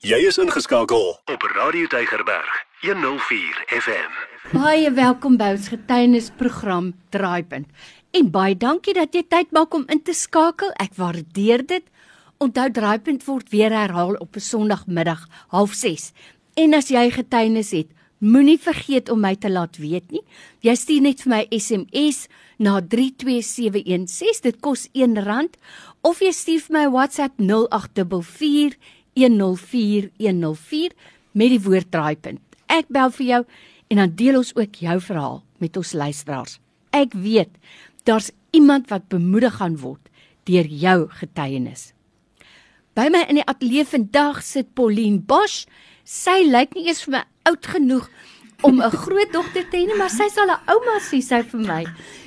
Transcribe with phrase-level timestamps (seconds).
[0.00, 4.14] Jy is ingeskakel op Radio Tygerberg 104 FM.
[4.56, 7.66] Baie welkom by ons getuienisprogram Draaipunt.
[8.16, 10.72] En baie dankie dat jy tyd maak om in te skakel.
[10.80, 11.84] Ek waardeer dit.
[12.40, 16.14] Onthou Draaipunt word weer herhaal op 'n Sondagmiddag 06:30.
[16.56, 20.24] En as jy getuienis het, moenie vergeet om my te laat weet nie.
[20.60, 22.26] Jy stuur net vir my SMS
[22.56, 24.40] na 32716.
[24.42, 25.50] Dit kos R1
[26.00, 28.78] of jy stuur vir my WhatsApp 0844
[29.14, 30.94] 104104
[31.32, 32.40] met die woord draaipunt.
[32.66, 33.44] Ek bel vir jou
[33.90, 36.58] en dan deel ons ook jou verhaal met ons luisteraars.
[36.90, 37.50] Ek weet
[38.04, 40.10] daar's iemand wat bemoedig gaan word
[40.48, 41.92] deur jou getuienis.
[42.98, 45.66] By my in die ateljee vandag sit Pauline Bosch.
[46.04, 48.08] Sy lyk nie eens vir my oud genoeg
[48.66, 51.84] om 'n grootdogter te hê nie, maar sy sal 'n ouma sê sy vir my.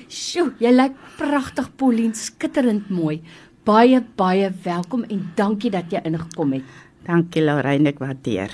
[0.08, 3.22] Sjoe, jy lyk pragtig Pauline, skitterend mooi.
[3.63, 6.63] Baie baie welkom en dankie dat jy ingekom het.
[7.08, 8.52] Dankie Lorraine, ek waardeer.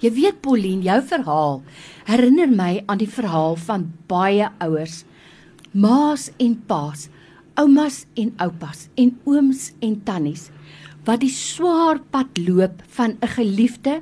[0.00, 1.58] Jy weet Pauline, jou verhaal
[2.06, 5.02] herinner my aan die verhaal van baie ouers,
[5.76, 7.10] ma's en pa's,
[7.60, 10.46] oumas en oupas en ooms en tannies
[11.04, 14.00] wat die swaar pad loop van 'n geliefde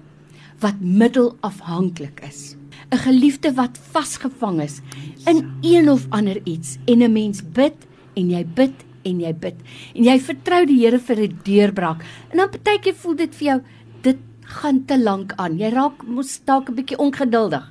[0.60, 2.54] wat middelafhanklik is.
[2.92, 4.78] 'n Geliefde wat vasgevang is
[5.26, 7.74] in een of ander iets en 'n mens bid
[8.14, 9.56] en jy bid en jy bid
[9.94, 12.04] en jy vertrou die Here vir 'n deurbraak.
[12.30, 13.60] En dan partykeer voel dit vir jou
[14.02, 15.58] dit gaan te lank aan.
[15.58, 17.70] Jy raak mos dalk 'n bietjie ongeduldig.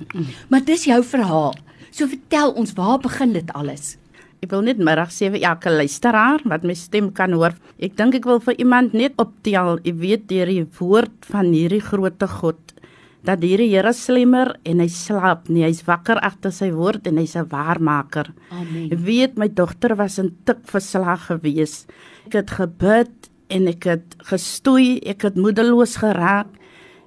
[0.50, 1.56] Maar dis jou verhaal.
[1.92, 3.98] So vertel ons, waar begin dit alles?
[4.40, 7.54] Ek wil net middag sê vir elke luisteraar wat my stem kan hoor.
[7.80, 11.82] Ek dink ek wil vir iemand net optel, jy weet deur die woord van hierdie
[11.82, 12.79] grootte God
[13.28, 15.66] dat hierdie Here slimmer en hy slaap nie.
[15.66, 18.32] Hy's wakker agter sy woord en hy's 'n waarmaker.
[18.52, 18.90] Amen.
[19.06, 21.86] Weet my dogter was in tik verslag gewees.
[22.28, 26.48] Ek het gebid en ek het gestoei, ek het moedeloos geraak.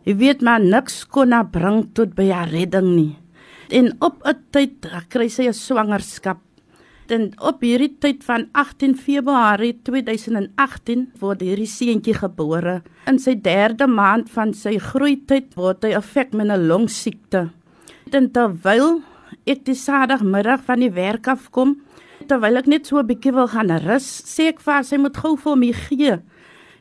[0.05, 3.17] Jy weet maar niks kon haar bring tot by haar redding nie.
[3.71, 6.39] En op 'n tyd kry sy 'n swangerskap.
[7.13, 12.79] En op hierdie tyd van 18 Februarie 2018 word hierdie seentjie gebore.
[13.11, 17.51] In sy 3de maand van sy groeityd word hy affek met 'n longsiekte.
[18.17, 19.03] En terwyl
[19.45, 21.83] ek die Saterdagmiddag van die werk af kom,
[22.29, 25.17] terwyl ek net so 'n bietjie wil gaan rus, sê ek vir haar sy moet
[25.17, 26.19] gou vir hom gee.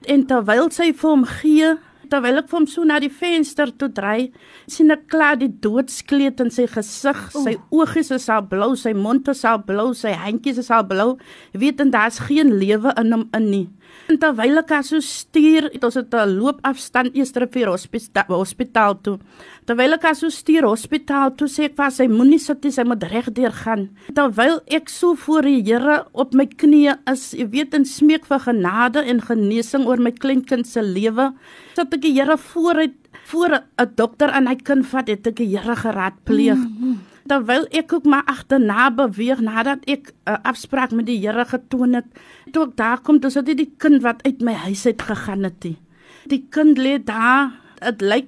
[0.08, 1.78] En terwyl sy vir hom gee,
[2.12, 4.32] terwyl ek vir hom so na die venster toe draai,
[4.70, 7.22] sien ek klaar die doodskleed in sy gesig.
[7.34, 11.16] Sy oogies is al blou, sy mond is al blou, sy handjies is al blou.
[11.56, 13.68] Jy weet en daar's geen lewe in hom in nie.
[14.12, 19.02] En terwyl ek haar so stuur, het ons het 'n loopafstand eers vir hospitaal hospitaal
[19.02, 19.20] toe.
[19.66, 22.84] Terwyl ek haar so stuur hospitaal toe, sê ek vir sy moenie sit nie, sy
[22.84, 23.90] moet regdeur gaan.
[24.14, 28.40] Terwyl ek so voor die Here op my knieë is, jy weet en smeek vir
[28.40, 31.34] genade en genesing oor my kleinkind se lewe,
[31.76, 35.58] sit ek die Here vooruit voor 'n dokter aan hy kind vat, het ek die
[35.58, 36.58] Here geraadpleeg.
[36.58, 37.11] Mm -hmm.
[37.30, 41.94] Terwyl ek ook maar agterna beweeg nadat ek 'n uh, afspraak met die Here getoon
[41.94, 42.08] het,
[42.52, 45.62] toe ek daar kom, dis dit die kind wat uit my huis uit gegaan het.
[45.62, 45.78] Die,
[46.26, 48.28] die kind lê daar, dit lyk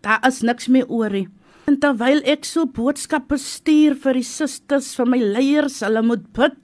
[0.00, 1.28] daar is niks meer oor nie.
[1.66, 6.54] En terwyl ek so boodskappe stuur vir die susters, vir my leiers, hulle moet bid.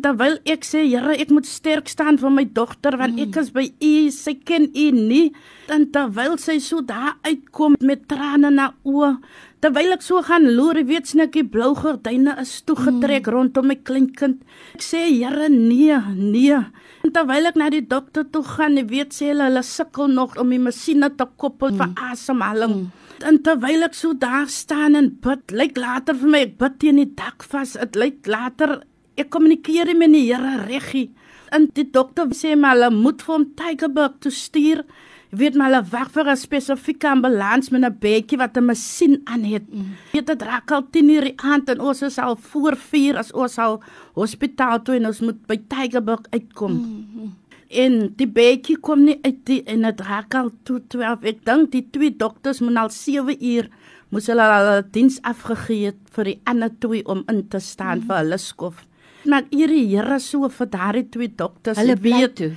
[0.00, 3.66] Terwyl ek sê, Here, ek moet sterk staan vir my dogter want ek is by
[3.68, 5.30] U, sy ken U nie.
[5.70, 9.12] En terwyl sy so daar uitkom met trane na oë,
[9.60, 13.32] terwyl ek so gaan loer, weet snikkie blou gordyne is toegetrek mm.
[13.34, 14.40] rondom my kleinkind.
[14.78, 16.62] Ek sê, Here, nee, nee.
[17.04, 20.54] En terwyl ek na die dokter toe gaan, weet sê hulle hulle sukkel nog om
[20.54, 21.80] die masjiene te koppel mm.
[21.82, 22.76] vir asemhaling.
[22.80, 22.96] Mm.
[23.28, 27.00] En terwyl ek so daar staan en bid, lyk later vir my ek bid teen
[27.02, 27.74] die dak vas.
[27.76, 28.78] Dit lyk later
[29.16, 31.10] ek kommunikeer met die Here reggie.
[31.50, 34.84] En die dokter sê maar hulle moet vir hom Tygerberg toe stuur.
[35.30, 39.20] Jy weet maar hulle wag vir 'n spesifieke ambulans met 'n bedjie wat 'n masjien
[39.24, 39.66] aan het.
[39.68, 39.96] Mm.
[40.12, 43.32] Weet dit raak al 10 uur die aand en ons is al voor 4 as
[43.32, 43.82] ons al
[44.14, 46.72] hospitaal toe en ons moet by Tygerberg uitkom.
[46.72, 47.32] Mm.
[47.70, 51.22] En die bedjie kom nie uit die en dit raak al toe 12.
[51.22, 53.68] Ek dink die twee dokters moet al 7 uur
[54.10, 57.98] moes hulle al hulle diens afgegee het vir die ander twee om in te staan
[57.98, 58.06] mm.
[58.08, 58.89] vir hulle skof.
[59.28, 62.52] Maar hierdie Here so vir daardie twee dokters Hulle weet toe.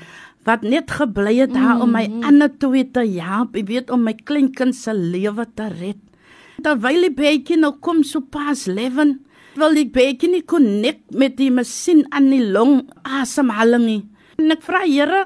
[0.48, 4.13] wat net gebly het daar om my ander twee te help, jy weet om my
[4.13, 6.00] kleinkind se lewe te red.
[6.63, 9.18] Terwyl die baby nou kom so pas 11,
[9.56, 14.01] wil die baby nie connect met die masjien aan die long asemhaling nie.
[14.39, 15.25] En ek vra Here,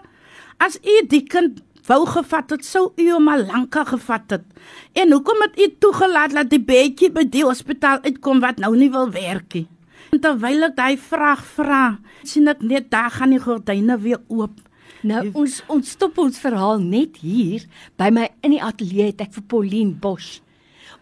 [0.60, 4.46] as u die kind wou gevat het, sou u hom al lank gevat het.
[4.94, 8.90] En hoekom het u toegelaat dat die baby by die hospitaal uitkom wat nou nie
[8.92, 9.68] wil werk nie?
[10.12, 11.84] En terwyl ek daai vraag vra,
[12.24, 14.60] sien ek net daar gaan die gordyne weer oop.
[15.08, 17.68] Nou ons ons stop ons verhaal net hier
[18.00, 20.40] by my in die ateljee het ek vir Pauline Bosch.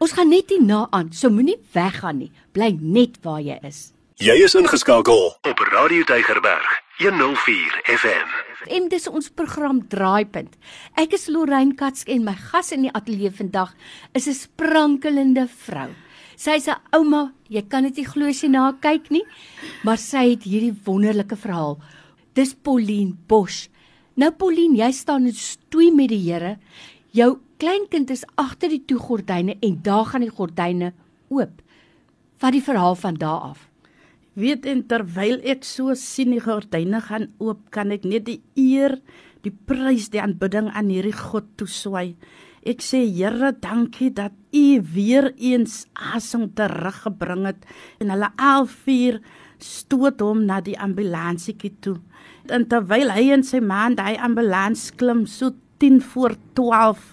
[0.01, 2.31] Ons gaan net hierna aan, so moenie weggaan nie.
[2.51, 3.91] Bly net waar jy is.
[4.19, 6.67] Jy is ingeskakel op Radio Tygerberg
[6.99, 8.29] 104 FM.
[8.71, 10.53] En dis ons program Draaipunt.
[10.99, 13.75] Ek is Lorraine Katsk en my gas in die ateljee vandag
[14.15, 15.91] is 'n sprankelende vrou.
[16.35, 19.23] Sy's 'n ouma, jy kan dit nie glo as jy na haar kyk nie,
[19.83, 21.79] maar sy het hierdie wonderlike verhaal.
[22.33, 23.69] Dis Pauline Bosch.
[24.15, 26.57] Nou Pauline, jy staan in stoei met die Here.
[27.11, 30.93] Jou kleinkind is agter die toegordyne en daar gaan die gordyne
[31.29, 31.61] oop.
[32.37, 33.69] Vat die verhaal van daar af.
[34.35, 38.99] Weet en terwyl ek so sien die gordyne gaan oop, kan ek net die eer,
[39.43, 42.15] die prys, die aanbidding aan hierdie God toeswy.
[42.65, 47.67] Ek sê Here, dankie dat U weer eens asem teruggebring het
[48.01, 49.19] en hulle al vier
[49.61, 51.99] stoot hom na die ambulansietjie toe.
[52.49, 55.53] En terwyl hy en sy man daai ambulans klim so
[55.83, 57.03] 10 voor 12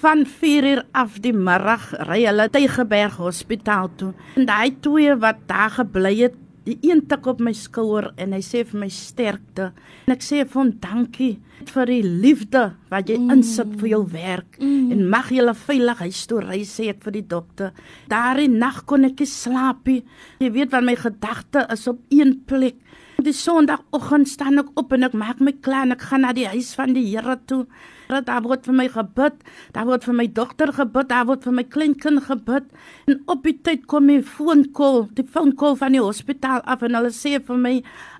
[0.00, 4.14] van 4 uur af die middag ry hulle Tygerberg Hospitaal toe.
[4.40, 8.40] En daai twee wat daar gebly het, die een tik op my skouer en hy
[8.44, 9.70] sê vir my sterkte.
[10.06, 11.34] En ek sê vir hom dankie
[11.70, 13.32] vir die liefde wat jy mm.
[13.36, 14.92] insit vir jou werk mm.
[14.94, 17.74] en mag jy veilig huis toe ry sê ek vir die dokter.
[18.10, 20.02] Daardie nag kon ek nie slaap nie.
[20.42, 22.80] Jy weet wat my gedagte is op een plek.
[23.24, 26.44] Die Sondagoggend staan ek op en ek maak my klaar en ek gaan na die
[26.50, 27.62] huis van die Here toe.
[28.10, 29.38] Daar word vir my gebid,
[29.72, 32.66] daar word vir my dogter gebid, daar word vir my kleinkind gebid.
[33.08, 37.14] En op die tyd kom my foonkol, die foonkol van die hospitaal af en hulle
[37.16, 37.74] sê vir my,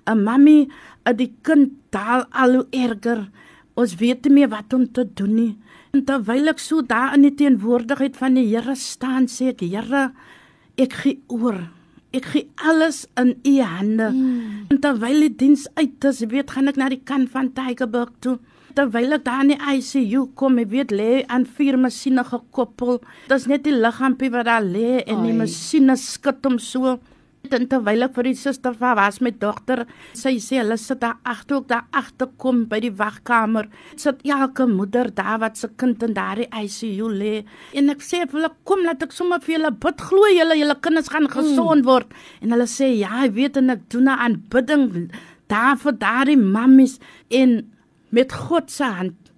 [0.09, 0.69] "’n Mamy,
[1.13, 3.29] die kind daal al hoe erger.
[3.77, 5.57] Ons weet nie meer wat om te doen nie."
[5.93, 10.13] En terwyl ek so daar in die teenwoordigheid van die Here staan, sê ek, "Here,
[10.77, 11.69] ek gee oor."
[12.15, 14.09] Ek gee alles in u hande.
[14.15, 14.67] Mm.
[14.71, 18.37] En terwyl die diens uit is, weet gaan ek na die kant van Tygerberg toe
[18.75, 22.99] terwyl ek daar in die ICU kom, ek weet lê aan vier masjiene gekoppel.
[23.29, 25.27] Dit's net die liggaampie wat daar lê en Ai.
[25.29, 26.97] die masjiene skud hom so.
[27.53, 31.19] En terwyl ek vir die suster van was met dogter, sy sê hulle sit daar
[31.23, 33.69] agter ook daar agter kom by die wagkamer.
[33.95, 37.35] Sit elke moeder daar wat se kind in daardie ICU lê.
[37.73, 40.79] En ek sê vir hulle kom laat ek sommer vir julle bid glo julle julle
[40.81, 41.87] kinders gaan gesond mm.
[41.87, 42.09] word.
[42.09, 42.41] Mm.
[42.41, 45.11] En hulle sê ja, ek weet en ek doen 'n aanbidding
[45.47, 46.97] daar vir daardie mammies
[47.29, 47.61] en
[48.15, 49.31] Met God se hand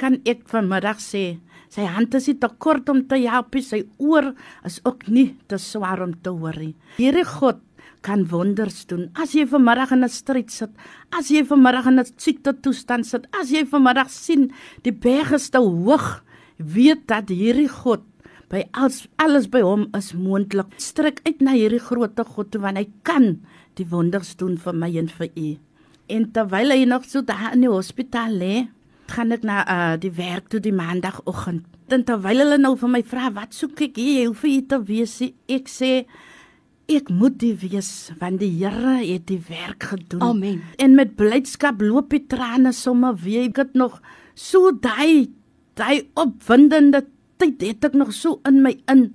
[0.00, 1.36] kan ek vanmiddag sê,
[1.74, 4.32] sy hand is nie te kort om te help, sy oor
[4.68, 6.74] is ook nie te swaar om te hoor nie.
[6.98, 7.62] Here God
[8.04, 9.08] kan wonders doen.
[9.16, 10.70] As jy vanmiddag in 'n stryd sit,
[11.10, 15.50] as jy vanmiddag in 'n siekte toestand sit, as jy vanmiddag sien die berge is
[15.50, 16.22] te hoog,
[16.58, 18.02] weet dat hierdie God
[18.50, 20.66] by alles alles by hom is moontlik.
[20.76, 23.40] Stryk uit na hierdie groot God want hy kan
[23.74, 25.58] die wonders doen vir my en vir u.
[26.08, 28.68] En terwyl hy nog so daar in die hospitaal lê,
[29.12, 31.66] gaan ek na uh, die werk toe die maandagooggend.
[31.92, 34.78] En terwyl hulle nou vir my vra wat soek ek hier, hoe vir u te
[34.88, 35.18] wees,
[35.52, 35.92] ek sê
[36.90, 37.90] ek moet die wees
[38.20, 40.22] want die Here het die werk gedoen.
[40.24, 40.60] Amen.
[40.76, 43.48] En met blydskap loop die trane sommer weer.
[43.48, 44.00] Ek het nog
[44.34, 45.30] so daai
[45.78, 47.04] daai opwindende
[47.40, 49.08] tyd het ek nog so in my in.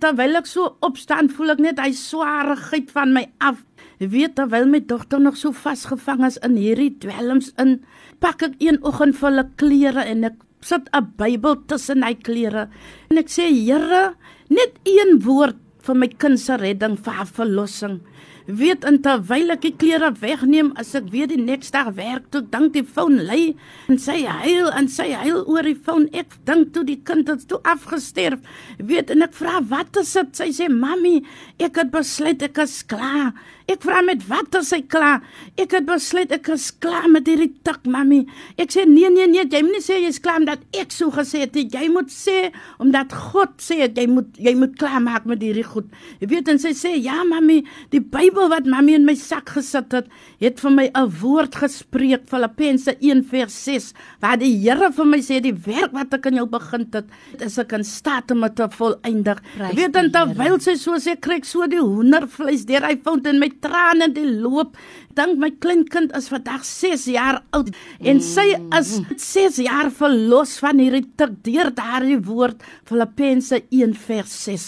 [0.00, 3.62] Terwyl ek so opstaan, voel ek net hy swaarigheid van my af.
[3.98, 7.78] Weet terwyl my dogter nog so vasgevang is in hierdie dwelms in,
[8.20, 12.68] pak ek een oggend vir hulle klere en ek sit 'n Bybel tussen hy klere.
[13.10, 14.14] En ek sê Here,
[14.48, 18.00] net een woord vir my kind se redding, vir haar verlossing.
[18.46, 22.44] Weet in terwyl ek die klere wegneem as ek weer die nächste dag werk toe
[22.46, 23.56] dink die foon lê
[23.90, 26.06] en sy huil en sy huil oor die foon.
[26.14, 28.38] Ek dink toe die kind het toe afgesterf.
[28.78, 30.30] Weet en ek vra wat is dit?
[30.38, 31.24] Sy sê mami
[31.58, 33.34] ek het besluit ek is klaar
[33.66, 35.22] ek vra met wat is sy klaar?
[35.58, 38.24] Ek het besluit ek is klaar met hierdie tik mami
[38.60, 41.42] ek sê nee nee nee jy moet nie sê jy's klaar omdat ek so gesê
[41.44, 42.50] het jy moet sê
[42.82, 45.88] omdat God sê jy moet jy moet klaar maak met hierdie goed.
[46.20, 47.62] Jy weet en sy sê ja mami
[47.94, 50.06] die Bybel wat mami in my sak gesit het,
[50.40, 55.52] het vir my 'n woord gespreek Filippense 1:6 waar die Here vir my sê die
[55.52, 57.06] werk wat ek in jou begin het,
[57.40, 59.42] is ek in staat om dit te volëindig.
[59.74, 63.38] Weet dan terwyl sy so sê kry ek so die hoendervleis deur hy fout in
[63.38, 64.76] my trane die loop.
[65.16, 68.48] Dink my kleinkind is vandag 6 jaar oud en sy
[68.78, 74.66] is 6 jaar verlos van hierdie tik deur daardie woord Filippense 1:6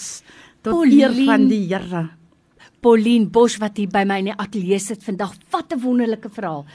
[0.63, 2.09] tot eer van die Here.
[2.81, 5.35] Pauline Bosch wat hier by my in die ateljee sit vandag.
[5.51, 6.65] Wat 'n wonderlike verhaal.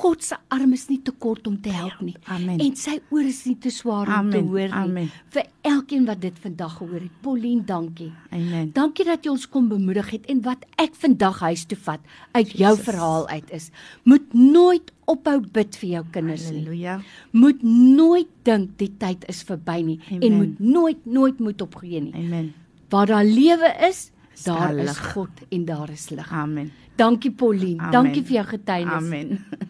[0.00, 2.14] God se arm is nie te kort om te help nie.
[2.32, 2.60] Amen.
[2.64, 4.78] En sy oor is nie te swaar om Amen, te hoor nie.
[4.80, 5.10] amen.
[5.34, 7.18] Vir elkeen wat dit vandag gehoor het.
[7.24, 8.08] Pauline, dankie.
[8.32, 8.70] Amen.
[8.76, 12.00] Dankie dat jy ons kom bemoedig het en wat ek vandag huis toe vat
[12.32, 13.68] uit jou verhaal uit is.
[14.08, 16.62] Moet nooit ophou bid vir jou kinders nie.
[16.64, 16.96] Halleluja.
[17.36, 20.22] Moet nooit dink die tyd is verby nie Amen.
[20.22, 22.14] en moet nooit nooit moet opgee nie.
[22.14, 22.52] Amen.
[22.88, 24.10] Waar daar lewe is,
[24.44, 24.98] daar daar is.
[25.12, 26.32] God en daar is lig.
[26.32, 26.72] Amen.
[26.96, 27.78] Dankie Pauline.
[27.80, 27.92] Amen.
[27.92, 28.96] Dankie vir jou getuienis.
[29.04, 29.36] Amen.